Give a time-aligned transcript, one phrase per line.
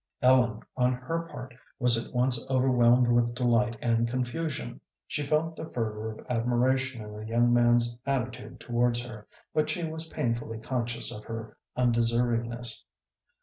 [0.23, 4.81] Ellen on her part was at once overwhelmed with delight and confusion.
[5.05, 9.83] She felt the fervor of admiration in the young man's attitude towards her, but she
[9.83, 12.81] was painfully conscious of her undeservingness.